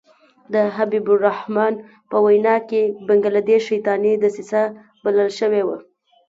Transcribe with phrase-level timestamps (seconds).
[0.53, 1.73] د حبیب الرحمن
[2.09, 4.61] په وینا کې بنګله دېش شیطاني دسیسه
[5.03, 5.77] بلل شوې وه.